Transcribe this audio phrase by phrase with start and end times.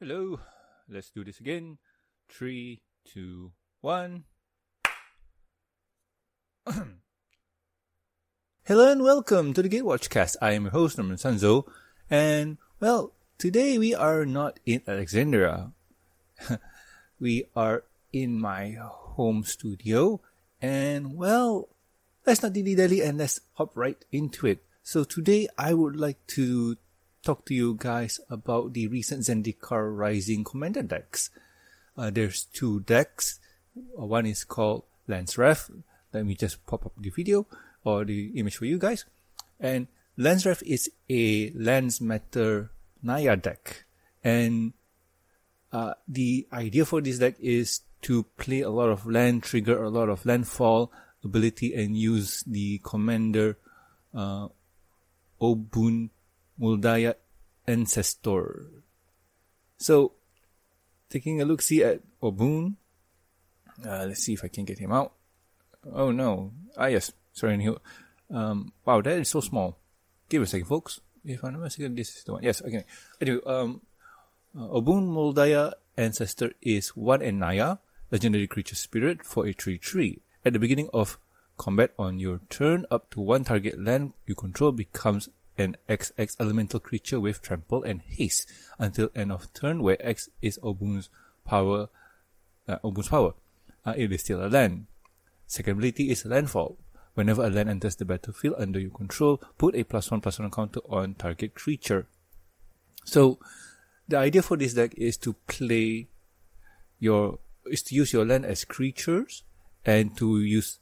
[0.00, 0.40] Hello,
[0.88, 1.76] let's do this again.
[2.26, 3.52] Three, two,
[3.82, 4.24] one.
[8.64, 10.38] Hello and welcome to the Gatewatch Cast.
[10.40, 11.66] I am your host, Norman Sanzo,
[12.08, 15.72] and well, today we are not in Alexandria.
[17.20, 20.18] we are in my home studio,
[20.62, 21.68] and well,
[22.24, 24.64] let's not dilly dally and let's hop right into it.
[24.82, 26.78] So today I would like to
[27.22, 31.30] talk to you guys about the recent Zendikar Rising Commander decks.
[31.96, 33.40] Uh, there's two decks.
[33.76, 35.70] Uh, one is called Land's Wrath.
[36.12, 37.46] Let me just pop up the video
[37.84, 39.04] or the image for you guys.
[39.58, 42.70] And Land's Wrath is a Lands Matter
[43.02, 43.84] Naya deck.
[44.24, 44.72] And
[45.72, 49.90] uh, the idea for this deck is to play a lot of land, trigger a
[49.90, 50.90] lot of landfall
[51.22, 53.58] ability, and use the commander
[54.14, 54.48] uh,
[55.40, 56.10] Obuun
[56.60, 57.16] Mul Daya
[57.66, 58.84] ancestor.
[59.80, 60.12] So,
[61.08, 62.76] taking a look see at Obuun.
[63.80, 65.16] Uh, let's see if I can get him out.
[65.88, 66.52] Oh no.
[66.76, 67.56] Ah yes, sorry.
[68.28, 69.78] Um, wow, that is so small.
[70.28, 71.00] Give a second, folks.
[71.24, 72.42] If I'm not mistaken, this is the one.
[72.42, 72.84] Yes, okay.
[73.20, 73.80] Anyway, um,
[74.56, 77.78] uh, Obuun Muldaya Ancestor is one and Naya,
[78.10, 80.20] legendary creature spirit for a 3-3.
[80.44, 81.18] At the beginning of
[81.58, 85.28] combat on your turn, up to one target land you control becomes
[85.60, 90.58] an XX elemental creature with trample and haste until end of turn, where X is
[90.62, 91.08] Obuun's
[91.44, 91.88] power.
[92.66, 93.34] Uh, Obuun's power.
[93.84, 94.86] Uh, it is still a land.
[95.46, 96.76] Second ability is landfall.
[97.14, 100.50] Whenever a land enters the battlefield under your control, put a plus one plus one
[100.50, 102.06] counter on target creature.
[103.04, 103.38] So,
[104.06, 106.08] the idea for this deck is to play
[106.98, 109.42] your is to use your land as creatures
[109.84, 110.78] and to use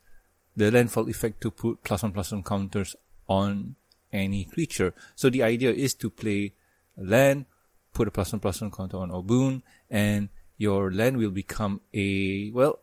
[0.56, 2.96] the landfall effect to put plus one plus one counters
[3.28, 3.76] on
[4.12, 4.94] any creature.
[5.14, 6.54] So the idea is to play
[6.96, 7.46] land,
[7.92, 12.50] put a plus one plus one counter on Obuun, and your land will become a,
[12.50, 12.78] well,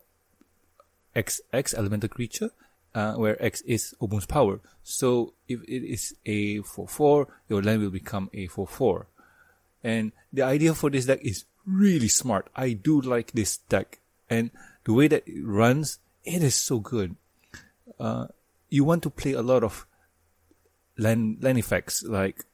[1.14, 2.50] X, X elemental creature,
[2.94, 4.60] uh, where X is Obuun's power.
[4.82, 9.06] So if it is a 4-4, your land will become a 4-4.
[9.84, 12.48] And the idea for this deck is really smart.
[12.56, 14.00] I do like this deck.
[14.28, 14.50] And
[14.84, 17.16] the way that it runs, it is so good.
[17.98, 18.26] Uh,
[18.68, 19.86] you want to play a lot of
[20.98, 22.44] land land effects like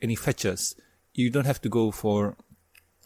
[0.00, 0.74] any fetches.
[1.12, 2.36] You don't have to go for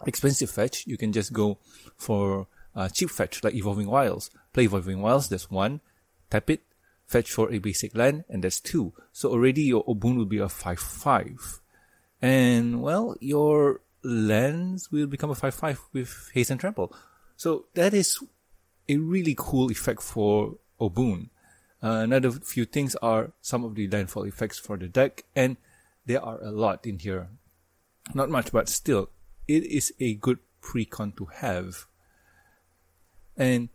[0.06, 0.86] expensive fetch.
[0.86, 1.58] You can just go
[1.96, 4.30] for uh, cheap fetch like Evolving Wilds.
[4.52, 5.28] Play Evolving Wilds.
[5.28, 5.80] That's one.
[6.30, 6.62] Tap it.
[7.06, 8.92] Fetch for a basic land, and that's two.
[9.12, 11.60] So already your Obuun will be a five five,
[12.20, 16.94] and well, your lands will become a five five with haste and trample.
[17.36, 18.18] So that is
[18.90, 21.30] a really cool effect for Obuun.
[21.82, 25.56] Uh, another few things are some of the landfall effects for the deck, and
[26.06, 27.28] there are a lot in here.
[28.14, 29.10] Not much, but still,
[29.46, 31.86] it is a good precon to have.
[33.36, 33.68] And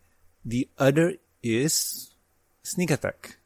[0.44, 2.12] the other is
[2.64, 3.38] sneak attack.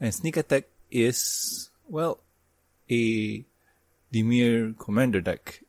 [0.00, 2.20] And sneak attack is, well,
[2.90, 3.44] a
[4.12, 5.62] Dimir commander deck.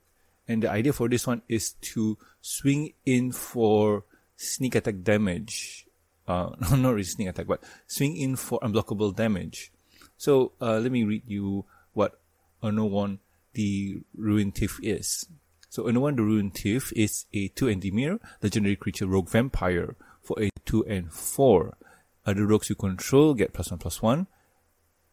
[0.48, 4.06] And the idea for this one is to swing in for
[4.38, 5.86] sneak attack damage
[6.32, 9.72] uh, not sneak attack, but swing in for unblockable damage.
[10.18, 12.20] So uh, let me read you what
[12.64, 13.20] Anowon
[13.54, 15.26] the Ruined Thief is.
[15.70, 20.42] So Anowon the Ruined Thief is a 2 and Dimir, legendary creature rogue vampire for
[20.42, 21.78] a 2 and 4.
[22.26, 24.28] Other rogues you control get plus 1 plus 1.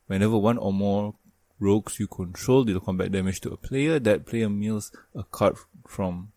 [0.06, 1.14] Whenever one or more
[1.58, 6.32] rogues you control deal combat damage to a player, that player mills a card from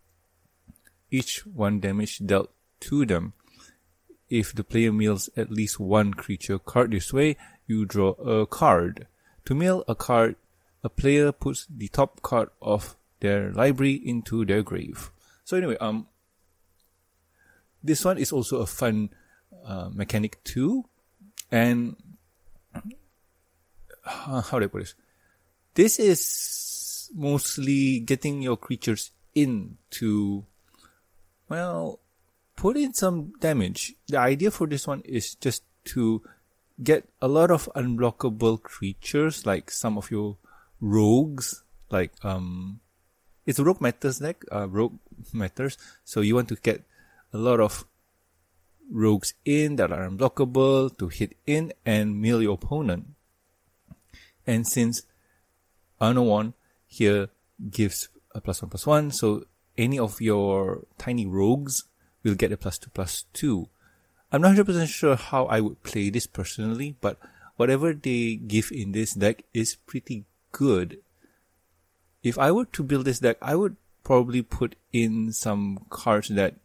[1.09, 3.33] each one damage dealt to them.
[4.31, 7.35] If the player mills at least one creature card this way,
[7.67, 9.07] you draw a card.
[9.43, 10.37] To mill a card,
[10.85, 15.11] a player puts the top card of their library into their grave.
[15.43, 16.07] So anyway, um,
[17.83, 19.09] this one is also a fun
[19.65, 20.85] uh, mechanic too,
[21.51, 21.97] and
[22.73, 24.95] uh, how do I put this?
[25.73, 30.45] This is mostly getting your creatures into,
[31.49, 31.99] well,
[32.61, 33.95] put in some damage.
[34.07, 36.21] The idea for this one is just to
[36.83, 40.37] get a lot of unblockable creatures, like some of your
[40.79, 42.79] rogues, like um,
[43.47, 44.99] it's rogue matters deck, uh, rogue
[45.33, 45.75] matters.
[46.03, 46.83] So you want to get
[47.33, 47.83] a lot of
[48.91, 53.07] rogues in that are unblockable to hit in and mill your opponent.
[54.45, 55.01] And since
[55.99, 56.53] Anowon
[56.85, 57.29] here
[57.71, 59.45] gives a plus one plus one, so
[59.79, 61.85] any of your tiny rogues
[62.23, 63.69] will get a plus two plus two.
[64.31, 67.17] I'm not 100% sure how I would play this personally, but
[67.57, 70.99] whatever they give in this deck is pretty good.
[72.23, 76.55] If I were to build this deck, I would probably put in some cards that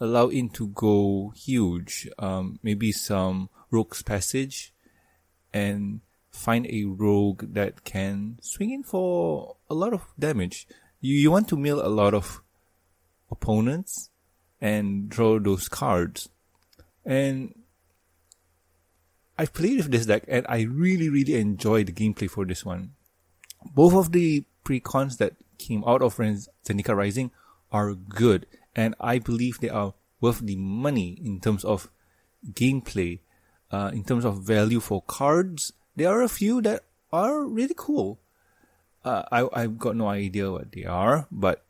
[0.00, 2.08] allow in to go huge.
[2.18, 4.72] Um, maybe some Rogue's Passage
[5.52, 6.00] and
[6.30, 10.66] find a rogue that can swing in for a lot of damage.
[11.00, 12.42] You, you want to mill a lot of
[13.30, 14.10] opponents
[14.60, 16.28] and draw those cards.
[17.04, 17.54] And
[19.38, 22.92] I've played with this deck and I really, really enjoy the gameplay for this one.
[23.74, 27.30] Both of the precons that came out of Zendikar Rising
[27.70, 31.90] are good and I believe they are worth the money in terms of
[32.52, 33.20] gameplay,
[33.70, 35.72] uh, in terms of value for cards.
[35.96, 38.20] There are a few that are really cool.
[39.04, 41.64] Uh, I, I've got no idea what they are, but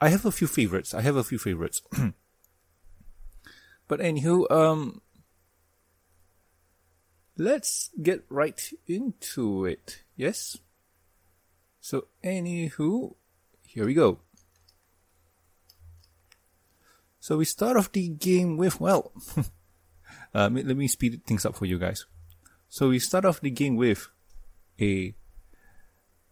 [0.00, 0.94] I have a few favorites.
[0.94, 1.82] I have a few favorites.
[3.90, 5.02] but anywho, um,
[7.36, 10.04] let's get right into it.
[10.14, 10.58] Yes?
[11.80, 13.16] So, anywho,
[13.66, 14.20] here we go.
[17.18, 19.10] So we start off the game with, well,
[20.34, 22.06] uh, let me speed things up for you guys.
[22.68, 24.08] So we start off the game with
[24.80, 25.16] a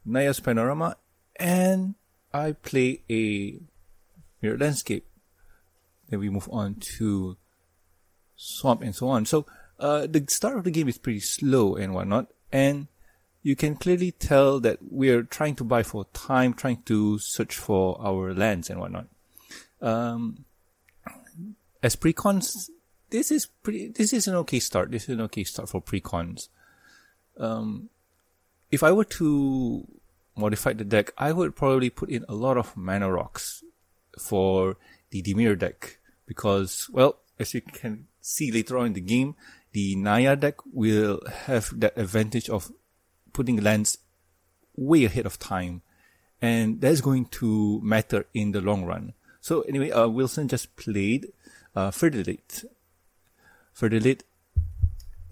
[0.07, 0.97] Naya's Panorama
[1.35, 1.97] and
[2.33, 3.59] I play a
[4.41, 5.09] Myriad Landscape.
[6.09, 7.37] Then we move on to
[8.38, 9.26] swamp and so on.
[9.26, 9.44] So
[9.79, 12.87] uh, the start of the game is pretty slow and whatnot, and
[13.43, 18.00] you can clearly tell that we're trying to buy for time, trying to search for
[18.00, 19.08] our lands and whatnot.
[19.82, 20.44] Um,
[21.82, 22.70] as precons,
[23.11, 23.88] this is pretty.
[23.88, 24.90] This is an okay start.
[24.90, 26.49] This is an okay start for precons.
[27.38, 27.90] Um,
[28.70, 29.87] if I were to
[30.37, 33.62] modify the deck, I would probably put in a lot of mana rocks
[34.19, 34.76] for
[35.11, 39.35] the Dimir deck because, well, as you can see later on in the game,
[39.73, 42.71] the Naya deck will have that advantage of
[43.33, 43.99] putting lands
[44.77, 45.83] way ahead of time,
[46.41, 49.15] and that's going to matter in the long run.
[49.41, 51.33] So anyway, uh, Wilson just played
[51.75, 52.67] uh, Fertilid.
[53.75, 54.23] Fertilid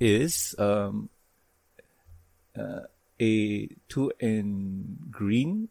[0.00, 1.08] is um,
[2.58, 2.80] uh,
[3.20, 5.68] a two and green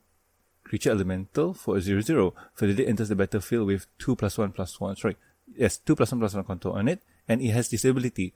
[0.63, 2.33] creature elemental for a zero zero.
[2.57, 4.95] Fertilid enters the battlefield with two plus one plus one.
[4.95, 5.15] Sorry,
[5.55, 8.33] yes, two plus one plus one counter on it, and it has this ability: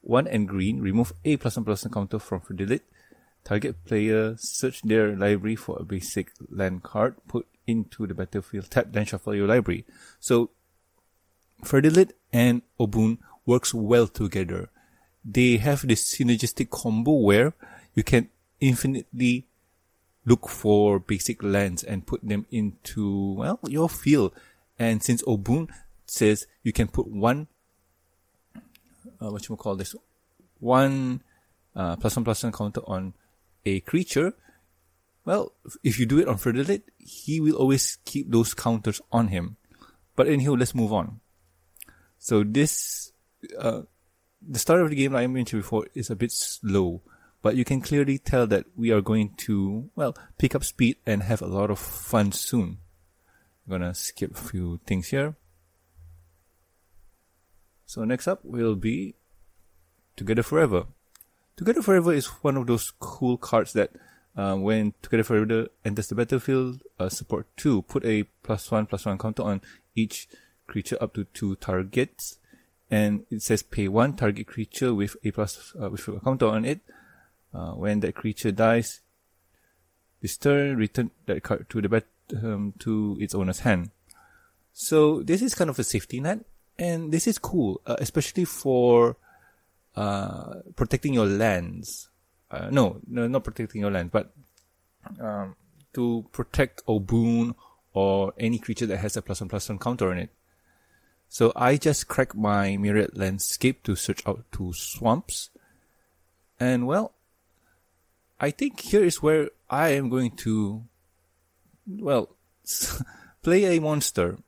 [0.00, 2.80] one and green, remove a plus one plus one counter from Fertilid.
[3.42, 8.88] Target player search their library for a basic land card, put into the battlefield, tap,
[8.90, 9.86] then shuffle your library.
[10.18, 10.50] So,
[11.62, 14.68] Fertilid and Obuun works well together.
[15.24, 17.54] They have this synergistic combo where
[17.94, 18.28] you can
[18.60, 19.46] infinitely
[20.26, 24.34] look for basic lands and put them into, well, your field.
[24.78, 25.70] And since Obuun
[26.06, 27.48] says you can put one,
[29.20, 29.94] uh, what you call this,
[30.58, 31.22] one
[31.74, 33.14] uh, plus one plus one counter on
[33.64, 34.34] a creature,
[35.24, 35.52] well,
[35.84, 39.56] if you do it on Fertilid, he will always keep those counters on him.
[40.16, 41.20] But anyhow, let's move on.
[42.18, 43.12] So this,
[43.58, 43.82] uh,
[44.46, 47.02] the start of the game, like I mentioned before, is a bit slow
[47.42, 51.22] but you can clearly tell that we are going to, well, pick up speed and
[51.22, 52.78] have a lot of fun soon.
[53.66, 55.36] I'm gonna skip a few things here.
[57.90, 59.16] So next up will be
[60.14, 60.84] Together Forever.
[61.56, 63.90] Together Forever is one of those cool cards that
[64.36, 69.06] uh, when Together Forever enters the battlefield, uh, support 2, put a plus 1 plus
[69.06, 69.60] 1 counter on
[69.96, 70.28] each
[70.68, 72.38] creature up to 2 targets.
[72.92, 76.64] And it says pay 1 target creature with a plus, uh, with a counter on
[76.64, 76.82] it
[77.52, 79.00] uh, when that creature dies,
[80.22, 82.06] this turn return that card to the bet
[82.40, 83.90] um, to its owner's hand.
[84.72, 86.44] So this is kind of a safety net,
[86.80, 89.16] and this is cool, uh, especially for
[89.94, 92.08] uh, protecting your lands.
[92.50, 94.32] Uh, no, no, not protecting your land, but
[95.20, 95.54] um,
[95.92, 97.54] to protect Obuun
[97.92, 100.30] or any creature that has a plus one plus one counter on it.
[101.28, 105.50] So I just cracked my Myriad Landscape to search out two swamps.
[106.58, 107.12] And well,
[108.40, 110.84] I think here is where I am going to,
[111.86, 112.30] well,
[113.42, 114.38] play a monster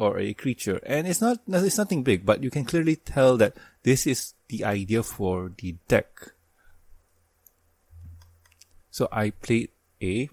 [0.00, 3.56] or a creature, and it's not it's nothing big, but you can clearly tell that
[3.84, 6.32] this is the idea for the deck.
[8.90, 9.68] So I played
[10.00, 10.30] a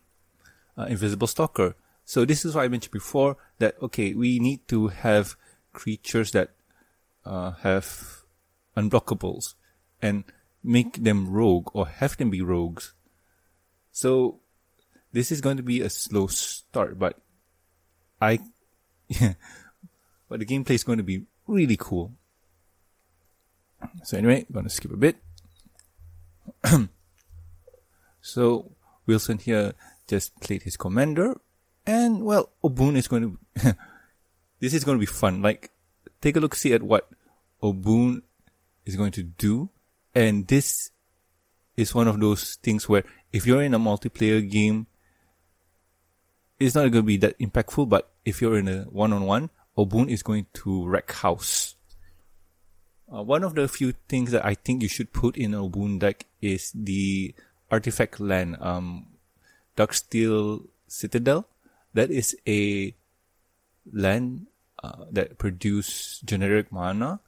[0.78, 1.76] uh, invisible stalker.
[2.06, 5.36] So this is what I mentioned before that okay, we need to have
[5.74, 6.56] creatures that
[7.26, 8.24] uh, have
[8.76, 9.56] unblockables
[10.02, 10.24] and
[10.64, 12.94] make them rogue or have them be rogues
[13.98, 14.42] so
[15.12, 17.18] this is going to be a slow start, but
[18.22, 18.38] I,
[20.30, 22.14] but the gameplay is going to be really cool.
[24.04, 25.18] So anyway, I'm going to skip a bit.
[28.22, 28.72] so
[29.06, 29.74] Wilson here
[30.08, 31.40] just played his commander
[31.86, 33.76] And well, Obuun is going to,
[34.60, 35.42] this is going to be fun.
[35.42, 35.72] Like,
[36.22, 37.10] take a look, see at what
[37.64, 38.22] Obuun
[38.86, 39.70] is going to do.
[40.14, 40.92] And this
[41.78, 44.88] is one of those things where if you're in a multiplayer game,
[46.60, 50.24] it's not going to be that impactful, but if you're in a one-on-one, Obuun is
[50.24, 51.76] going to wreck house.
[53.14, 56.26] Uh, one of the few things that I think you should put in Obuun deck
[56.42, 57.34] is the
[57.72, 59.08] artifact land, um,
[59.78, 61.48] Darksteel Citadel.
[61.94, 62.94] That is a
[63.92, 64.48] land
[64.84, 67.20] uh, that produce generic mana,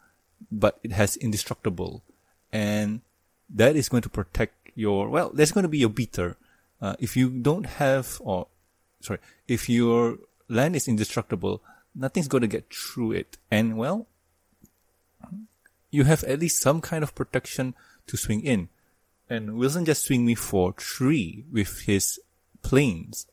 [0.52, 2.04] but it has indestructible,
[2.52, 3.02] and
[3.50, 5.10] that is going to protect your.
[5.10, 6.38] Well, that's going to be your beater.
[6.82, 8.48] Uh, if you don't have, or
[9.01, 11.62] sorry, if your land is indestructible,
[11.96, 13.38] nothing's going to get through it.
[13.51, 14.08] And well,
[15.91, 17.75] you have at least some kind of protection
[18.08, 18.70] to swing in.
[19.29, 22.20] And Wilson just swing me for three with his
[22.62, 23.27] planes.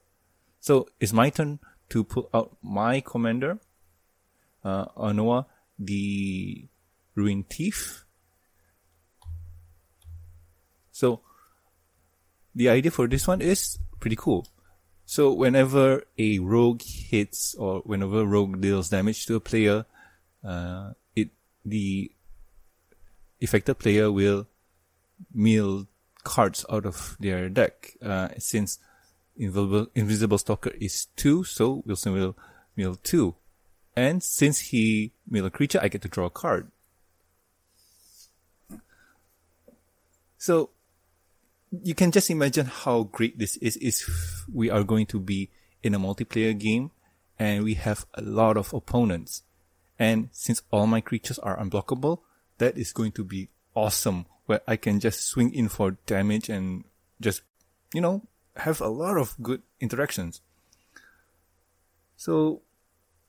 [0.60, 1.58] So it's my turn
[1.90, 3.58] to pull out my commander,
[4.64, 5.46] uh, Anowon,
[5.78, 6.66] the
[7.14, 8.04] Ruined Thief.
[10.90, 11.20] So
[12.54, 14.46] the idea for this one is pretty cool.
[15.06, 19.86] So whenever a rogue hits or whenever a rogue deals damage to a player,
[20.44, 21.30] uh, it
[21.64, 22.10] the
[23.40, 24.48] affected player will
[25.32, 25.86] mill
[26.24, 27.96] cards out of their deck.
[28.02, 28.80] Uh, since
[29.36, 32.36] invisible invisible stalker is two, so Wilson will
[32.74, 33.36] mill two,
[33.94, 36.72] and since he mill a creature, I get to draw a card.
[40.36, 40.70] So
[41.82, 45.50] you can just imagine how great this is if we are going to be
[45.82, 46.90] in a multiplayer game
[47.38, 49.42] and we have a lot of opponents.
[49.98, 52.20] And since all my creatures are unblockable,
[52.58, 56.84] that is going to be awesome where I can just swing in for damage and
[57.20, 57.42] just,
[57.92, 58.22] you know,
[58.56, 60.40] have a lot of good interactions.
[62.16, 62.62] So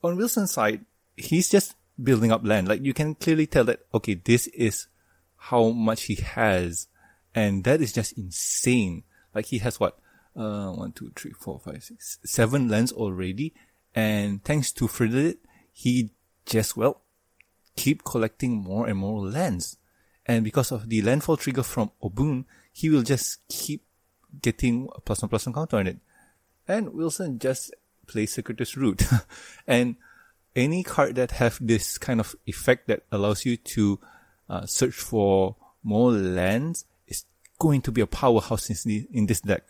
[0.03, 0.85] on Wilson's side,
[1.15, 2.67] he's just building up land.
[2.67, 4.87] Like you can clearly tell that, okay, this is
[5.35, 6.87] how much he has
[7.37, 9.03] and that is just insane.
[9.35, 9.99] Like he has what?
[10.35, 13.53] Uh, one, two, three, four, five, six, seven lands already.
[13.93, 15.37] And thanks to Frederick,
[15.71, 16.09] he
[16.47, 17.01] just, well,
[17.75, 19.77] keep collecting more and more lands.
[20.25, 23.83] And because of the landfall trigger from Obuun, he will just keep
[24.41, 25.97] getting a plus one plus one counter on it.
[26.67, 27.71] And Wilson just
[28.07, 29.03] plays Circuitous Route.
[29.67, 29.95] and
[30.55, 33.99] any card that have this kind of effect that allows you to
[34.49, 36.85] uh, search for more lands
[37.59, 39.63] going to be a powerhouse in, in this deck.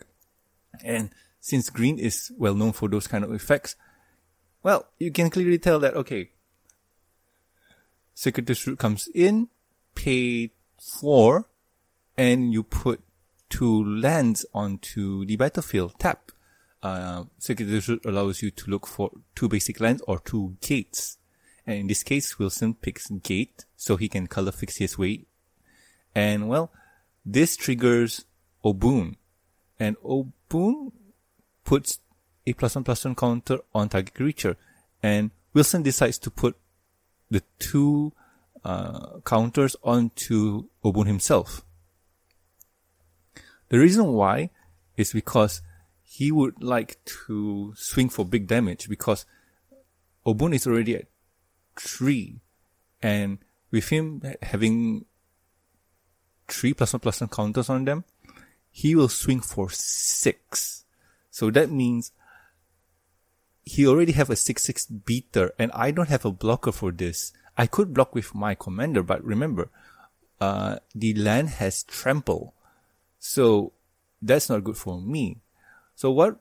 [0.84, 3.76] And since green is well known for those kind of effects,
[4.62, 6.30] well, you can clearly tell that, okay,
[8.14, 9.48] Circuitous Route comes in,
[9.94, 11.46] pay four,
[12.16, 13.00] and you put
[13.48, 15.94] two lands onto the battlefield.
[15.98, 16.32] Tap.
[16.82, 21.18] Uh, Circuitous Route allows you to look for two basic lands or two gates.
[21.66, 25.26] And in this case, Wilson picks gate, so he can color fix his way.
[26.14, 26.72] And well,
[27.30, 28.24] this triggers
[28.64, 29.16] Obuun,
[29.78, 30.92] and Obuun
[31.62, 32.00] puts
[32.46, 34.56] a plus one plus one counter on target creature,
[35.02, 36.56] and Wilson decides to put
[37.30, 38.12] the two
[38.64, 41.62] uh, counters onto Obuun himself.
[43.68, 44.48] The reason why
[44.96, 45.60] is because
[46.02, 49.26] he would like to swing for big damage because
[50.26, 51.06] Obuun is already at
[51.78, 52.40] three,
[53.02, 53.38] and
[53.70, 55.04] with him having
[56.48, 58.04] three plus one plus one counters on them,
[58.70, 60.84] he will swing for six.
[61.30, 62.12] So that means
[63.64, 67.32] he already have a six six beater, and I don't have a blocker for this.
[67.56, 69.68] I could block with my commander, but remember,
[70.40, 72.54] uh, the land has trample,
[73.18, 73.72] so
[74.22, 75.38] that's not good for me.
[75.94, 76.40] So what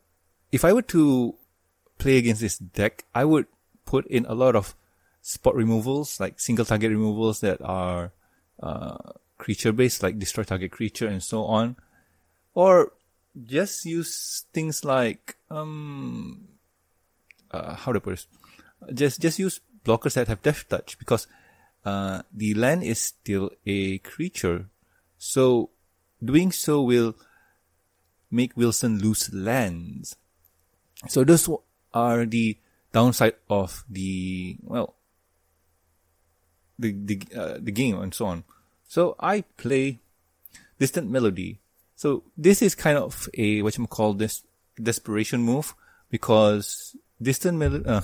[0.51, 1.35] if I were to
[1.97, 3.05] play against this deck?
[3.13, 3.47] I would
[3.85, 4.75] put in a lot of
[5.21, 8.13] spot removals, like single target removals that are
[8.61, 8.97] uh,
[9.37, 11.75] creature based, like destroy target creature and so on.
[12.53, 12.93] Or
[13.45, 16.47] just use things like, um,
[17.51, 18.27] uh, how to put this?
[18.93, 21.27] Just, just use blockers that have death touch because,
[21.85, 24.65] uh, the land is still a creature.
[25.17, 25.69] So
[26.23, 27.15] doing so will
[28.31, 30.15] make Wilson lose lands.
[31.07, 31.47] So those
[31.93, 32.57] are the
[32.91, 34.95] downside of the, well,
[36.79, 38.43] the, the, uh, the game and so on.
[38.87, 39.99] So I play
[40.79, 41.59] Distant Melody.
[41.95, 44.43] So this is kind of a what you call this
[44.81, 45.75] desperation move
[46.09, 48.01] because Distant Melody, uh,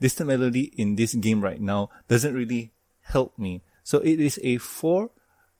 [0.00, 3.62] Distant Melody in this game right now doesn't really help me.
[3.82, 5.10] So it is a four,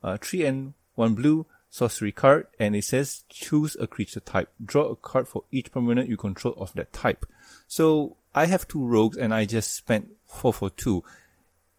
[0.02, 4.48] uh, three and one blue sorcery card, and it says choose a creature type.
[4.64, 7.26] Draw a card for each permanent you control of that type.
[7.68, 11.04] So I have two rogues, and I just spent four for two.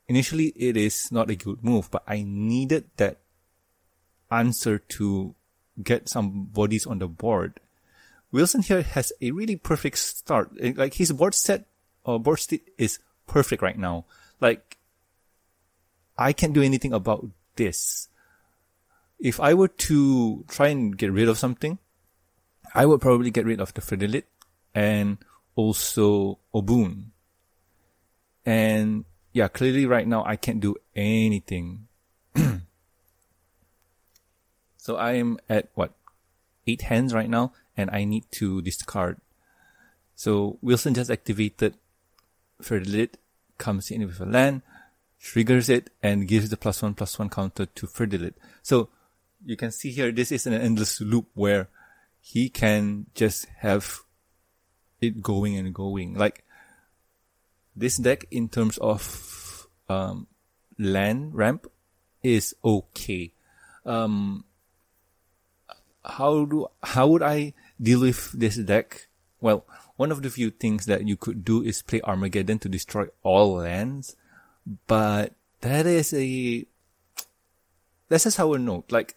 [0.07, 3.19] Initially, it is not a good move, but I needed that
[4.31, 5.35] answer to
[5.81, 7.59] get some bodies on the board.
[8.31, 10.51] Wilson here has a really perfect start.
[10.59, 11.65] Eh, like his board set
[12.03, 14.05] or board state is perfect right now.
[14.39, 14.77] Like
[16.17, 18.07] I can't do anything about this.
[19.19, 21.79] If I were to try and get rid of something,
[22.73, 24.23] I would probably get rid of the Fertilid
[24.75, 25.17] and
[25.55, 27.11] also Obuun.
[28.45, 29.05] And
[29.37, 31.87] yeah, clearly right now I can't do anything.
[34.77, 35.93] so I am at what?
[36.65, 39.21] Eight hands right now and I need to discard.
[40.15, 41.75] So Wilson just activated
[42.63, 43.13] Fertilid,
[43.59, 44.63] comes in with a land,
[45.21, 48.33] triggers it, and gives the plus one plus one counter to Fertilid.
[48.63, 48.89] So
[49.45, 51.69] you can see here, this is an endless loop where
[52.19, 53.99] he can just have
[54.99, 56.15] it going and going.
[56.15, 56.43] Like
[57.77, 60.27] this deck in terms of um,
[60.77, 61.67] land ramp
[62.23, 63.31] is okay.
[63.85, 64.43] Um,
[66.03, 69.07] how do how would I deal with this deck?
[69.39, 69.65] Well,
[69.95, 73.55] one of the few things that you could do is play Armageddon to destroy all
[73.55, 74.15] lands,
[74.87, 76.65] but that is a
[78.09, 78.85] that's just how I know.
[78.89, 79.15] Like,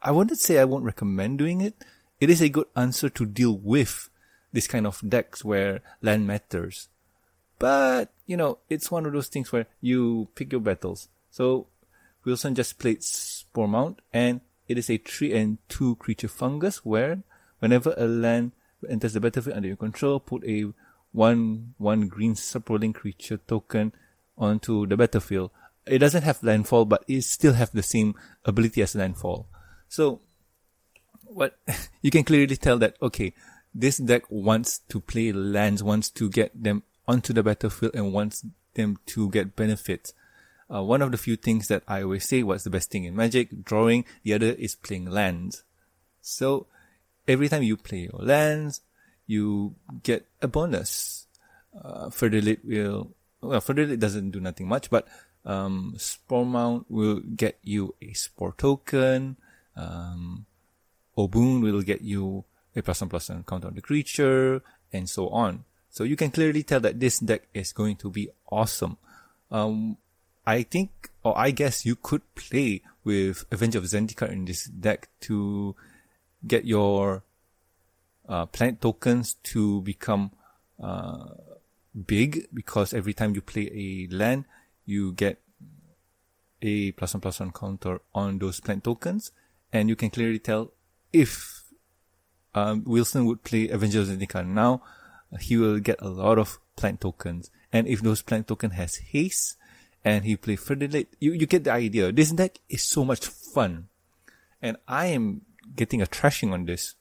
[0.00, 1.74] I wouldn't say I won't recommend doing it.
[2.20, 4.08] It is a good answer to deal with
[4.52, 6.88] this kind of decks where land matters.
[7.62, 11.06] But, you know, it's one of those things where you pick your battles.
[11.30, 11.68] So,
[12.24, 17.22] Wilson just played Sporemound and it is a 3 and 2 creature fungus where
[17.60, 18.50] whenever a land
[18.90, 20.72] enters the battlefield under your control, put a
[21.12, 23.92] 1 1 green Saproling creature token
[24.36, 25.52] onto the battlefield.
[25.86, 29.46] It doesn't have landfall, but it still have the same ability as landfall.
[29.88, 30.20] So,
[31.26, 31.60] what
[32.02, 33.34] you can clearly tell that okay,
[33.72, 38.44] this deck wants to play lands, wants to get them onto the battlefield, and wants
[38.74, 40.14] them to get benefits.
[40.72, 43.14] Uh, one of the few things that I always say what's the best thing in
[43.14, 44.04] Magic, drawing.
[44.22, 45.64] The other is playing lands.
[46.22, 46.66] So
[47.28, 48.80] every time you play your lands,
[49.26, 51.26] you get a bonus.
[51.76, 55.06] Uh, Fertilid will, well, Fertilid doesn't do nothing much, but
[55.44, 59.36] um, Sporemound will get you a Spore token.
[59.76, 60.46] Um,
[61.16, 65.28] Obuun will get you a plus one plus one count on the creature, and so
[65.28, 65.64] on.
[65.92, 68.96] So you can clearly tell that this deck is going to be awesome.
[69.50, 69.98] Um,
[70.46, 75.08] I think, or I guess you could play with Avenger of Zendikar in this deck
[75.28, 75.76] to
[76.46, 77.22] get your
[78.26, 80.30] uh, planet tokens to become
[80.82, 81.26] uh,
[82.06, 84.46] big because every time you play a land,
[84.86, 85.42] you get
[86.62, 89.30] a plus one plus one counter on those plant tokens,
[89.74, 90.72] and you can clearly tell
[91.12, 91.64] if
[92.54, 94.82] um, Wilson would play Avengers of Zendikar now,
[95.40, 97.50] he will get a lot of plant tokens.
[97.72, 99.56] And if those plant token has haste,
[100.04, 102.12] and he play Fertilid, you, you get the idea.
[102.12, 103.88] This deck is so much fun.
[104.60, 105.42] And I am
[105.74, 106.94] getting a trashing on this.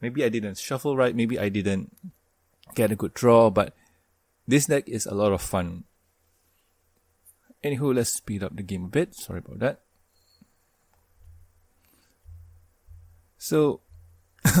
[0.00, 1.96] Maybe I didn't shuffle right, maybe I didn't
[2.74, 3.74] get a good draw, but
[4.46, 5.84] this deck is a lot of fun.
[7.64, 9.14] Anywho, let's speed up the game a bit.
[9.14, 9.80] Sorry about that.
[13.36, 13.80] So,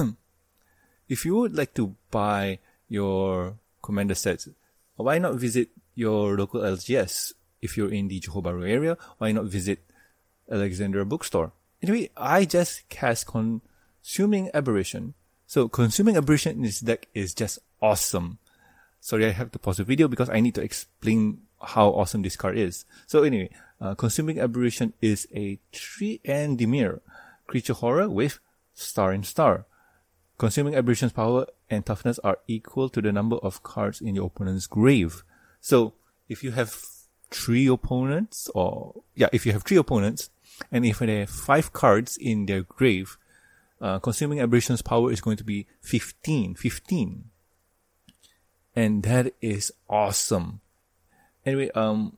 [1.08, 4.48] if you would like to buy your commander sets,
[4.96, 7.32] why not visit your local LGS?
[7.60, 9.80] If you're in the Johor Bahru area, why not visit
[10.50, 11.52] Alexandria Bookstore?
[11.82, 15.14] Anyway, I just cast Consuming Aberration.
[15.46, 18.38] So Consuming Aberration in this deck is just awesome.
[19.00, 22.36] Sorry, I have to pause the video because I need to explain how awesome this
[22.36, 22.84] card is.
[23.06, 27.00] So anyway, uh, Consuming Aberration is a 3 and Dimir
[27.46, 28.38] creature horror with
[28.74, 29.64] Star and Star.
[30.38, 34.68] Consuming Aberration's power and toughness are equal to the number of cards in your opponent's
[34.68, 35.24] grave.
[35.60, 35.94] So,
[36.28, 36.80] if you have
[37.30, 40.30] three opponents, or, yeah, if you have three opponents,
[40.70, 43.18] and if they have five cards in their grave,
[43.80, 46.54] uh, Consuming Aberration's power is going to be 15.
[46.54, 47.24] 15.
[48.76, 50.60] And that is awesome.
[51.44, 52.16] Anyway, um,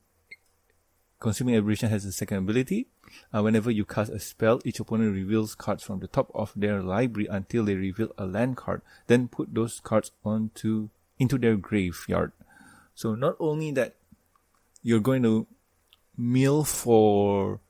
[1.20, 2.86] Consuming Aberration has a second ability.
[3.32, 6.82] Uh, whenever you cast a spell, each opponent reveals cards from the top of their
[6.82, 8.80] library until they reveal a land card.
[9.06, 12.32] Then put those cards onto into their graveyard.
[12.94, 13.96] So not only that,
[14.82, 15.46] you're going to
[16.16, 17.60] mill for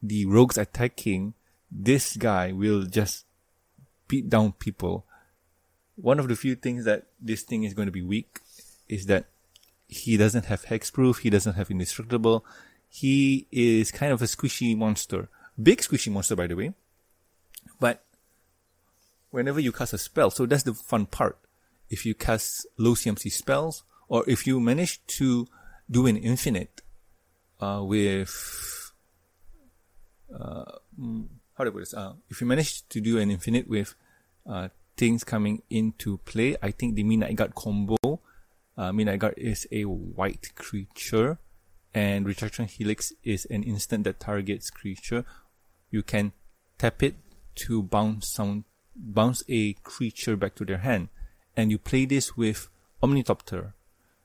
[0.00, 1.34] the rogues attacking.
[1.72, 3.24] This guy will just
[4.06, 5.06] beat down people.
[5.96, 8.38] One of the few things that this thing is going to be weak
[8.88, 9.26] is that
[9.86, 11.20] he doesn't have hexproof.
[11.20, 12.44] He doesn't have indestructible
[12.94, 15.28] he is kind of a squishy monster.
[15.60, 16.72] Big squishy monster, by the way.
[17.80, 18.04] But
[19.30, 21.36] whenever you cast a spell, so that's the fun part.
[21.90, 25.48] If you cast low CMC spells, or if you manage to
[25.90, 26.82] do an infinite
[27.60, 28.92] uh, with
[30.32, 30.64] uh,
[30.96, 31.94] mm, how do I put this?
[31.94, 33.96] Uh, if you manage to do an infinite with
[34.48, 37.96] uh, things coming into play, I think the Midnight Guard combo.
[38.76, 41.38] Uh, Midnight Guard is a white creature
[41.94, 45.24] and Retraction Helix is an instant that targets creature.
[45.90, 46.32] You can
[46.76, 47.14] tap it
[47.66, 48.64] to bounce some,
[48.96, 51.08] bounce a creature back to their hand.
[51.56, 52.68] And you play this with
[53.00, 53.74] Ornithopter.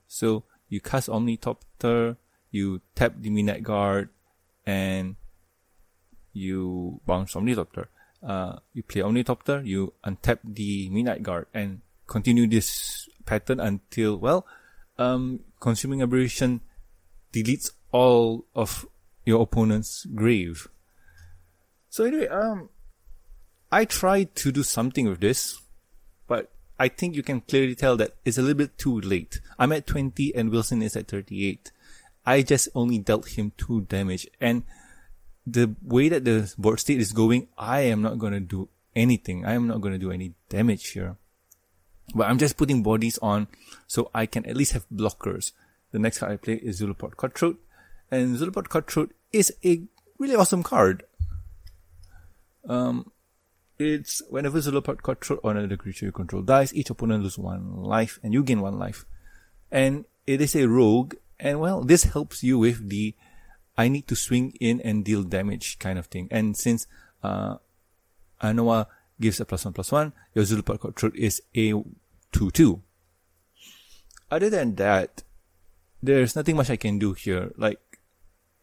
[0.07, 2.17] So you cast Ornithopter,
[2.49, 4.09] you tap the Midnight Guard,
[4.65, 5.15] and
[6.33, 7.89] you bounce Ornithopter.
[8.23, 12.98] Uh, you play Ornithopter, you untap the Midnight Guard, and continue this
[13.29, 14.47] pattern until, well,
[14.97, 16.61] um, Consuming Aberration
[17.31, 18.87] deletes all of
[19.23, 20.67] your opponent's grave.
[21.89, 22.69] So anyway, um,
[23.71, 25.61] I tried to do something with this,
[26.27, 29.41] but I think you can clearly tell that it's a little bit too late.
[29.59, 31.71] I'm at 20 and Wilson is at 38.
[32.25, 34.63] I just only dealt him 2 damage and
[35.45, 39.45] the way that the board state is going, I am not gonna do anything.
[39.45, 41.15] I am not gonna do any damage here.
[42.13, 43.47] But I'm just putting bodies on
[43.87, 45.51] so I can at least have blockers.
[45.91, 47.59] The next card I play is Zulaport Cutthroat.
[48.11, 49.83] And Zulaport Cutthroat is a
[50.17, 51.03] really awesome card.
[52.67, 53.11] Um,
[53.77, 58.19] it's whenever Zulaport Cutthroat or another creature you control dies, each opponent loses one life
[58.21, 59.05] and you gain one life.
[59.71, 63.15] And it is a rogue, and well, this helps you with the
[63.77, 66.27] I need to swing in and deal damage kind of thing.
[66.29, 66.85] And since
[67.23, 67.55] uh,
[68.41, 68.85] Anowon
[69.19, 71.71] gives a plus one plus one, your Zulaport Cutthroat is a
[72.31, 72.81] 2 2.
[74.31, 75.23] Other than that,
[76.01, 77.51] there's nothing much I can do here.
[77.57, 77.79] Like,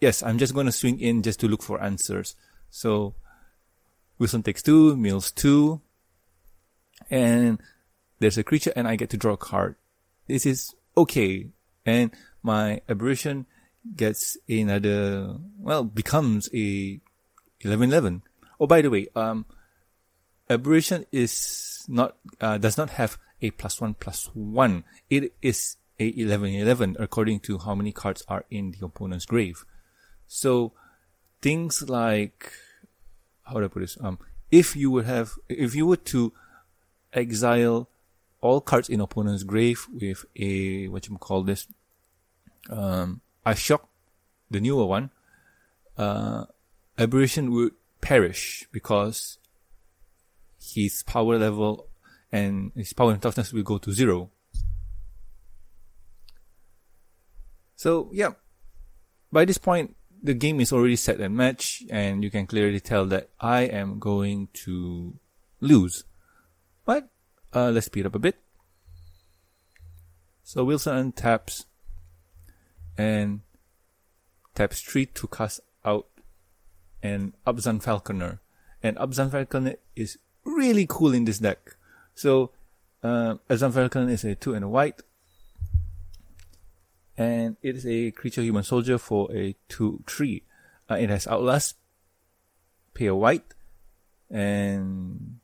[0.00, 2.36] yes, I'm just going to swing in just to look for answers.
[2.70, 3.14] So,
[4.18, 5.80] Wilson takes two, Mills two,
[7.10, 7.60] and
[8.18, 9.76] there's a creature and I get to draw a card.
[10.26, 11.48] This is okay.
[11.84, 12.10] And
[12.42, 13.46] my aberration
[13.94, 17.00] gets another, well, becomes a
[17.62, 18.22] 11-11.
[18.58, 19.44] Oh, by the way, um,
[20.48, 24.84] aberration is not, uh, does not have a plus one plus one.
[25.10, 29.64] It is a 11-11 according to how many cards are in the opponent's grave.
[30.26, 30.72] So
[31.40, 32.52] things like
[33.46, 33.96] how do I put this?
[34.00, 34.18] Um,
[34.50, 36.32] if you would have, if you were to
[37.12, 37.88] exile
[38.40, 41.66] all cards in opponent's grave with a what you call this,
[42.70, 43.88] um, Ice Shock,
[44.50, 45.10] the newer one,
[45.96, 46.44] uh,
[46.98, 49.38] aberration would perish because
[50.60, 51.88] his power level
[52.32, 54.30] and his power and toughness will go to zero.
[57.76, 58.32] So yeah,
[59.30, 63.06] by this point, the game is already set and match, and you can clearly tell
[63.06, 65.14] that I am going to
[65.60, 66.04] lose.
[66.84, 67.08] But
[67.54, 68.36] uh, let's speed up a bit.
[70.42, 71.66] So Wilson taps
[72.96, 73.40] and
[74.54, 76.06] taps three to cast out
[77.02, 78.40] an Abzan Falconer.
[78.82, 81.76] And Abzan Falconer is really cool in this deck.
[82.14, 82.50] So
[83.02, 85.02] uh, Abzan Falconer is a two and a white
[87.16, 90.42] and it is a creature human soldier for a 2-3.
[90.90, 91.76] Uh, it has Outlast,
[92.94, 93.54] pay a white,
[94.30, 95.38] and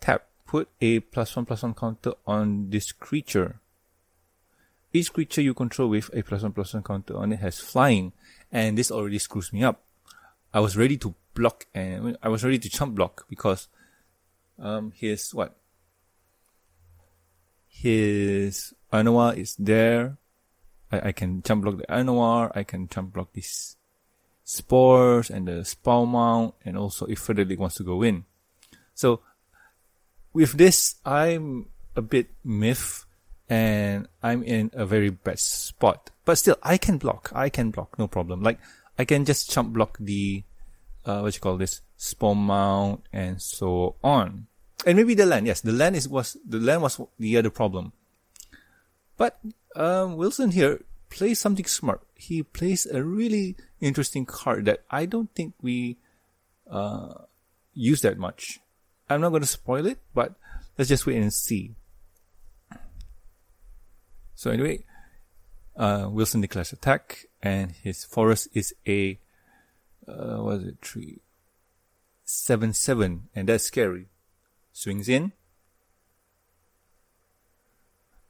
[0.00, 0.26] tap.
[0.46, 3.60] Put a plus one plus one counter on this creature.
[4.92, 8.12] Each creature you control with a plus one plus one counter on it has flying,
[8.52, 9.82] and this already screws me up.
[10.52, 13.68] I was ready to block and I was ready to chump block because
[14.58, 15.56] um his what
[17.68, 20.16] his Anoa is there.
[20.92, 22.52] I, I can chump block the Anoa.
[22.54, 23.76] I can chump block these
[24.44, 28.24] spores and the spawn mount, and also if Frederick wants to go in.
[28.94, 29.20] So
[30.32, 31.66] with this, I'm
[31.96, 33.06] a bit miff
[33.48, 36.10] and I'm in a very bad spot.
[36.24, 37.32] But still, I can block.
[37.34, 38.42] I can block, no problem.
[38.42, 38.58] Like
[38.98, 40.44] I can just chump block the
[41.04, 44.46] uh, what you call this spawn mount and so on.
[44.86, 45.46] And maybe the land.
[45.46, 47.92] Yes, the land is was the land was the other problem.
[49.16, 49.38] But
[49.76, 52.02] um, Wilson here plays something smart.
[52.14, 55.96] He plays a really interesting card that I don't think we
[56.70, 57.14] uh,
[57.72, 58.60] use that much.
[59.08, 60.34] I'm not going to spoil it, but
[60.76, 61.76] let's just wait and see.
[64.34, 64.84] So anyway,
[65.76, 69.18] uh, Wilson declares attack, and his forest is a
[70.08, 70.78] uh, what is it?
[70.82, 71.20] Three,
[72.24, 74.06] seven, seven, and that's scary.
[74.72, 75.32] Swings in,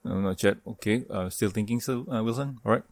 [0.04, 0.58] no, not yet.
[0.66, 1.04] Okay.
[1.08, 2.58] Uh, still thinking, still, uh, Wilson?
[2.64, 2.82] Alright.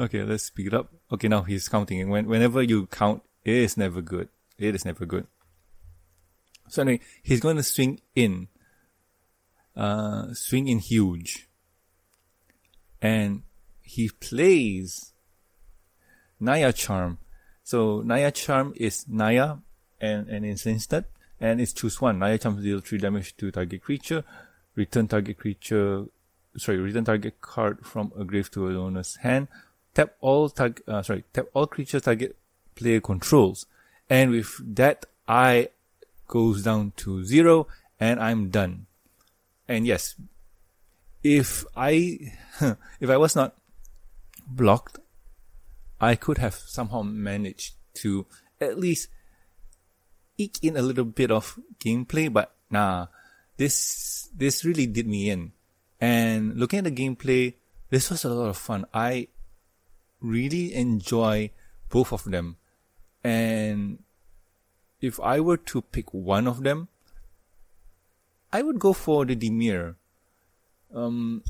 [0.00, 0.92] okay, let's speed it up.
[1.12, 2.00] Okay, now he's counting.
[2.00, 4.28] And when, whenever you count, it is never good.
[4.58, 5.26] It is never good.
[6.68, 8.48] So anyway, he's going to swing in.
[9.76, 11.48] Uh, swing in huge.
[13.02, 13.42] And
[13.82, 15.12] he plays
[16.40, 17.18] Naya Charm.
[17.64, 19.56] So Naya Charm is Naya
[20.00, 21.06] and, it's instant.
[21.40, 22.18] And it's choose one.
[22.18, 24.22] Naya Charm deal 3 damage to target creature.
[24.76, 26.04] Return target creature,
[26.56, 29.48] sorry, return target card from a grave to a owner's hand.
[29.94, 32.36] Tap all uh, sorry, tap all creatures target
[32.74, 33.66] player controls.
[34.10, 35.68] And with that, I
[36.28, 37.66] goes down to zero
[37.98, 38.86] and I'm done.
[39.68, 40.16] And yes,
[41.22, 42.32] if I,
[43.00, 43.54] if I was not
[44.46, 44.98] blocked,
[46.04, 48.26] I could have somehow managed to
[48.60, 49.08] at least
[50.36, 53.06] eke in a little bit of gameplay, but nah,
[53.56, 55.52] this, this really did me in.
[56.00, 57.54] And looking at the gameplay,
[57.90, 58.84] this was a lot of fun.
[58.92, 59.28] I
[60.20, 61.50] really enjoy
[61.88, 62.56] both of them.
[63.22, 64.02] And
[65.00, 66.88] if I were to pick one of them,
[68.52, 69.96] I would go for the Dimir.
[70.94, 71.42] Um,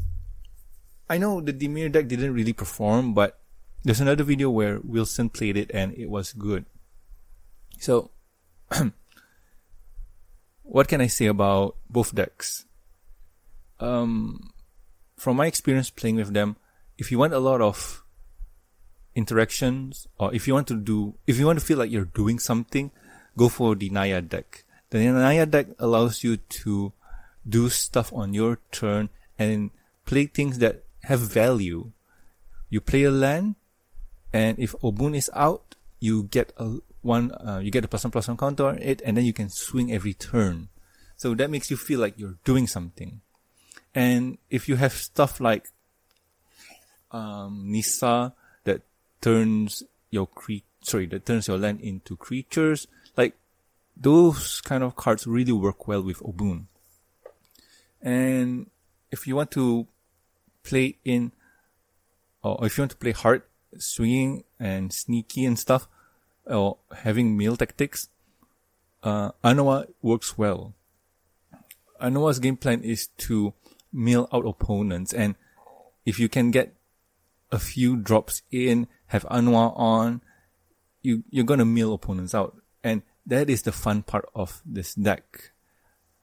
[1.09, 3.41] I know the Dimir deck didn't really perform, but
[3.85, 6.65] there's another video where Wilson played it and it was good.
[7.79, 8.11] So,
[10.63, 12.65] what can I say about both decks?
[13.79, 14.53] Um,
[15.17, 16.57] from my experience playing with them,
[16.97, 18.03] if you want a lot of
[19.15, 22.39] interactions or if you want to do, if you want to feel like you're doing
[22.39, 22.91] something,
[23.37, 24.65] go for the Naya deck.
[24.91, 26.93] The Naya deck allows you to
[27.47, 29.71] do stuff on your turn and
[30.07, 31.91] play things that have value.
[32.71, 33.57] You play a land,
[34.35, 38.11] and if Obuun is out, you get a one, uh, you get a plus one
[38.11, 40.69] plus one counter on it, and then you can swing every turn.
[41.17, 43.21] So that makes you feel like you're doing something.
[43.95, 45.69] And if you have stuff like
[47.13, 48.83] um, Nissa that
[49.21, 53.37] turns your cre- sorry, that turns your land into creatures, like
[53.97, 56.65] those kind of cards really work well with Obuun.
[58.03, 58.69] And
[59.13, 59.87] if you want to
[60.65, 61.31] play in,
[62.43, 63.43] or if you want to play hard,
[63.79, 65.89] swinging and sneaky and stuff,
[66.47, 68.09] or having meal tactics,
[69.03, 70.75] uh, Anowon works well.
[72.01, 73.55] Anowon's game plan is to
[73.93, 75.37] mill out opponents, and
[76.05, 76.75] if you can get
[77.53, 80.23] a few drops in, have Anowon on,
[81.03, 85.53] you you're gonna mill opponents out, and that is the fun part of this deck.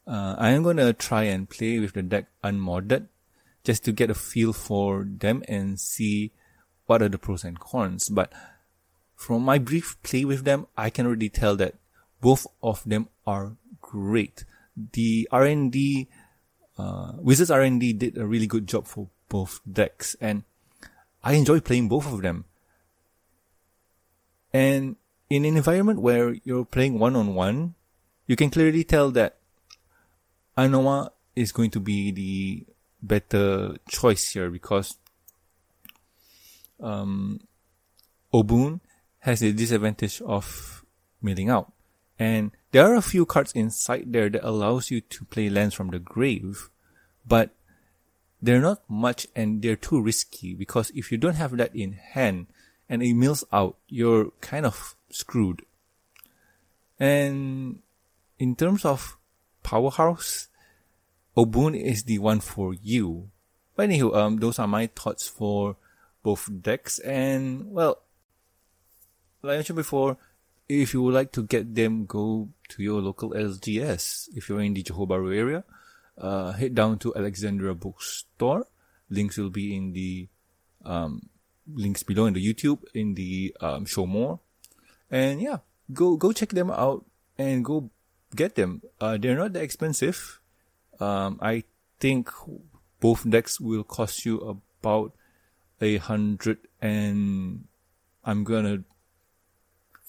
[0.06, 3.08] Uh, I am gonna try and play with the deck unmodded,
[3.64, 6.32] just to get a feel for them and see
[6.92, 8.10] what are the pros and cons.
[8.10, 8.34] But
[9.16, 11.76] from my brief play with them, I can already tell that
[12.20, 14.44] both of them are great.
[14.76, 16.10] The R&D,
[16.78, 20.44] uh, Wizards R&D did a really good job for both decks and
[21.24, 22.44] I enjoy playing both of them.
[24.52, 24.98] And
[25.30, 27.76] in an environment where you're playing one on one,
[28.28, 29.38] you can clearly tell that
[30.58, 32.66] Anowon is going to be the
[33.02, 34.98] better choice here because
[36.82, 37.40] um,
[38.34, 38.80] Obuun
[39.20, 40.84] has the disadvantage of
[41.22, 41.72] milling out.
[42.18, 45.90] And there are a few cards inside there that allows you to play lands from
[45.90, 46.70] the grave,
[47.26, 47.52] but
[48.42, 52.48] they're not much and they're too risky because if you don't have that in hand
[52.90, 55.64] and it mills out, you're kind of screwed.
[57.00, 57.80] And
[58.40, 59.18] in terms of
[59.64, 60.48] powerhouse,
[61.38, 63.30] Obuun is the one for you.
[63.76, 65.78] But anywho, um, those are my thoughts for
[66.24, 67.00] both decks.
[67.00, 68.02] And well,
[69.42, 70.18] like I mentioned before,
[70.70, 74.30] if you would like to get them, go to your local LGS.
[74.36, 75.64] If you're in the Johor area,
[76.18, 78.66] uh, head down to Alexandria Bookstore.
[79.10, 80.30] Links will be in the
[80.86, 81.30] um,
[81.68, 84.40] links below in the YouTube in the um, show more.
[85.10, 85.58] And yeah,
[85.92, 87.06] go go check them out
[87.38, 87.90] and go
[88.36, 88.82] get them.
[89.00, 90.40] Uh, they're not that expensive.
[91.00, 91.64] Um, I
[92.00, 92.30] think
[93.00, 94.40] both decks will cost you
[94.80, 95.14] about
[95.82, 97.66] a hundred and
[98.24, 98.84] I'm gonna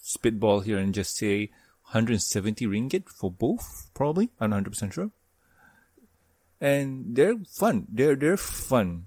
[0.02, 1.50] spitball here and just say
[1.92, 4.30] 170 ringgit for both, probably.
[4.40, 5.11] I'm not 100% sure.
[6.61, 7.87] And they're fun.
[7.90, 9.06] They're, they're fun.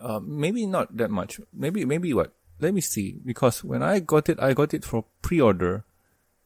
[0.00, 1.40] Uh, maybe not that much.
[1.52, 2.32] Maybe, maybe what?
[2.60, 3.18] Let me see.
[3.24, 5.84] Because when I got it, I got it for pre-order.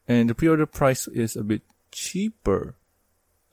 [0.07, 2.77] And the pre-order price is a bit cheaper.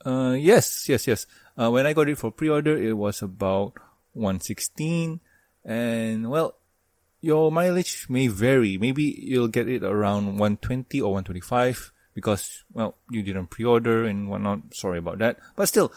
[0.04, 1.26] Uh, yes, yes, yes.
[1.58, 3.74] Uh, when I got it for pre-order, it was about
[4.14, 5.20] 116.
[5.64, 6.56] And well,
[7.20, 8.78] your mileage may vary.
[8.78, 14.74] Maybe you'll get it around 120 or 125 because, well, you didn't pre-order and whatnot.
[14.74, 15.38] Sorry about that.
[15.56, 15.92] But still,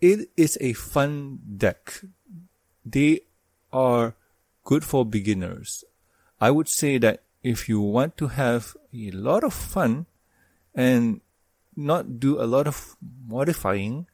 [0.00, 2.02] it is a fun deck.
[2.84, 3.22] They
[3.72, 4.14] are
[4.64, 5.84] good for beginners.
[6.40, 10.06] I would say that if you want to have a lot of fun
[10.74, 11.20] and
[11.76, 12.96] not do a lot of
[13.28, 14.06] modifying,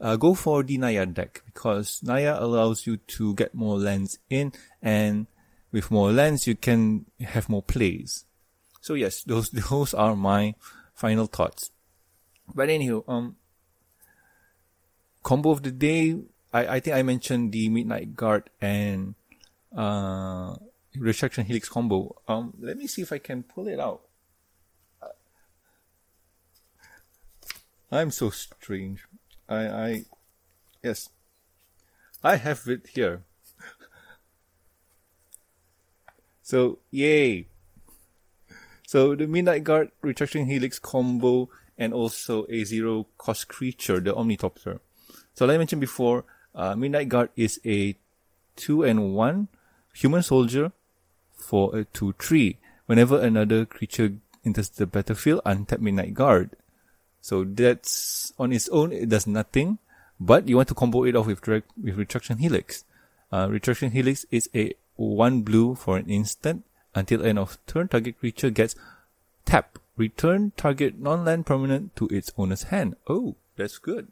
[0.00, 4.52] uh, go for the Naya deck because Naya allows you to get more lands in
[4.82, 5.26] and
[5.72, 8.24] with more lands you can have more plays.
[8.80, 10.54] So yes, those those are my
[10.94, 11.70] final thoughts.
[12.52, 13.36] But anywho, um,
[15.22, 16.16] combo of the day.
[16.52, 19.14] I, I think I mentioned the Midnight Guard and
[19.76, 20.56] uh,
[20.96, 22.16] Retraction Helix combo.
[22.26, 24.00] Um, let me see if I can pull it out.
[27.92, 29.04] I'm so strange.
[29.50, 30.04] I, I,
[30.82, 31.10] yes,
[32.22, 33.22] I have it here.
[36.42, 37.48] so, yay.
[38.86, 44.80] So the Midnight Guard Retraction Helix combo and also a zero cost creature, the Ornithopter.
[45.34, 47.96] So like I mentioned before, uh, Midnight Guard is a
[48.56, 49.48] two and one
[49.94, 50.72] human soldier
[51.34, 52.58] for a two three.
[52.86, 56.50] Whenever another creature enters the battlefield, untap Midnight Guard.
[57.20, 59.78] So that's on its own, it does nothing,
[60.18, 62.84] but you want to combo it off with direct, with Retraction Helix.
[63.32, 67.88] Uh, Retraction Helix is a one blue for an instant until end of turn.
[67.88, 68.74] Target creature gets
[69.44, 69.78] tap.
[69.96, 72.96] Return target non-land permanent to its owner's hand.
[73.06, 74.08] Oh, that's good.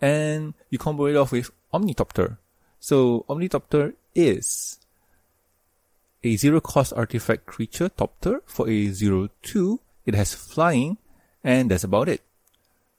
[0.00, 2.38] And you combo it off with Ornithopter.
[2.78, 4.78] So Ornithopter is
[6.22, 9.80] a zero cost artifact creature Thopter for a zero two.
[10.06, 10.96] It has flying
[11.48, 12.20] and that's about it.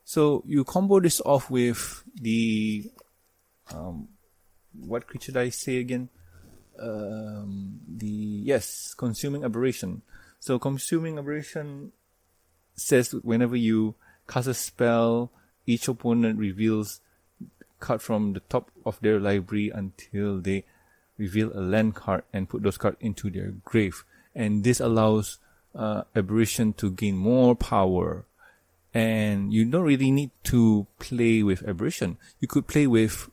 [0.05, 2.89] So you combo this off with the
[3.71, 4.07] um,
[4.73, 6.09] what creature did I say again?
[6.79, 10.01] Um, the yes, consuming aberration.
[10.39, 11.91] So consuming aberration
[12.73, 13.93] says whenever you
[14.27, 15.29] cast a spell,
[15.67, 17.01] each opponent reveals
[17.79, 20.65] card from the top of their library until they
[21.19, 24.03] reveal a land card and put those cards into their grave.
[24.33, 25.37] And this allows
[25.75, 28.25] uh, aberration to gain more power
[28.93, 32.17] and you don't really need to play with aberration.
[32.39, 33.29] You could play with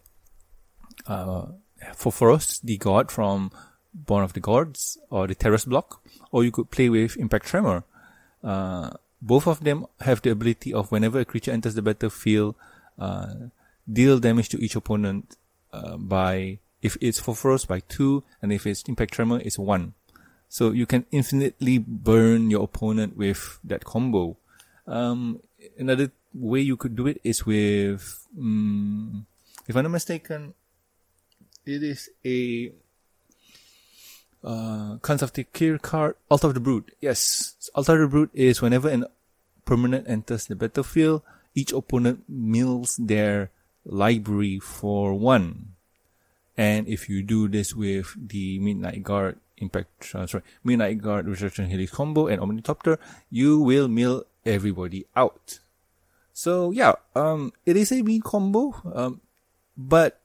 [1.07, 1.47] uh,
[1.95, 3.51] Purphoros, the god from
[3.95, 7.85] Born of the Gods, or the Theros block, or you could play with Impact Tremor.
[8.45, 8.91] Uh,
[9.23, 12.55] both of them have the ability of whenever a creature enters the battlefield,
[12.99, 13.35] uh,
[13.91, 15.37] deal damage to each opponent
[15.73, 19.95] uh, by if it's Purphoros by two, and if it's Impact Tremor, it's one.
[20.49, 24.37] So you can infinitely burn your opponent with that combo.
[24.87, 25.41] Um,
[25.79, 29.27] another way you could do it is with, um,
[29.67, 30.55] if I'm not mistaken,
[31.65, 32.73] it is a
[34.45, 36.93] uh, of the card, Altar of the Brood.
[37.01, 39.07] Yes, Altar of the Brood is whenever an
[39.65, 41.23] permanent enters the battlefield,
[41.55, 43.51] each opponent mills their
[43.85, 45.75] library for one.
[46.57, 51.69] And if you do this with the Midnight Guard Impact, uh, sorry, Midnight Guard Retraction
[51.69, 52.99] Helix combo and Ornithopter,
[53.31, 55.61] you will mill everybody out.
[56.33, 59.21] So yeah, um, it is a mean combo, um,
[59.77, 60.21] but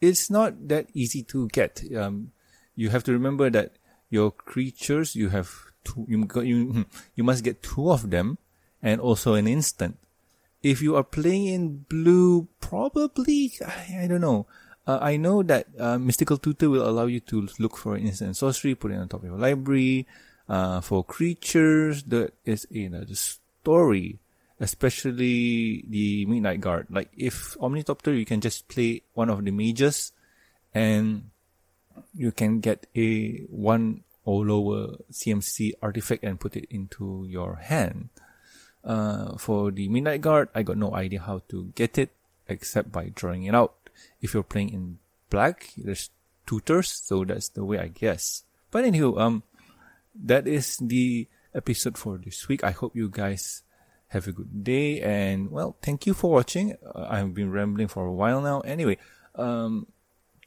[0.00, 1.82] it's not that easy to get.
[1.96, 2.32] Um,
[2.74, 3.78] you have to remember that
[4.10, 5.50] your creatures, you have
[5.84, 8.38] two, you, you, you must get two of them
[8.82, 9.98] and also an instant.
[10.62, 14.46] If you are playing in blue, probably, I, I don't know.
[14.86, 18.74] Uh, I know that uh, Mystical Tutor will allow you to look for instant sorcery,
[18.74, 20.06] put it on top of your library.
[20.48, 24.18] Uh, for creatures, that is another story,
[24.60, 26.86] especially the Midnight Guard.
[26.88, 30.12] Like if Ornithopter, you can just play one of the mages,
[30.72, 31.30] and
[32.14, 38.10] you can get a one or lower CMC artifact and put it into your hand.
[38.84, 42.10] Uh, for the Midnight Guard, I got no idea how to get it
[42.48, 43.74] except by drawing it out.
[44.20, 46.10] If you're playing in black, there's
[46.46, 48.44] tutors, so that's the way I guess.
[48.70, 49.42] But anywho, um,
[50.24, 52.64] that is the episode for this week.
[52.64, 53.62] I hope you guys
[54.08, 56.76] have a good day and well, thank you for watching.
[56.94, 58.60] Uh, I've been rambling for a while now.
[58.60, 58.98] Anyway,
[59.34, 59.86] um,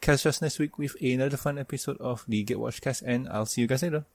[0.02, 3.62] catch us next week with another fun episode of the Gatewatch Cast and I'll see
[3.62, 4.06] you guys later.